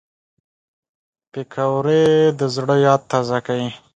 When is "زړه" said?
2.55-2.75